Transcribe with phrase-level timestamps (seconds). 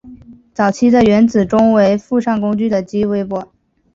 [0.51, 3.53] 早期的原子钟为附上工具的激微波。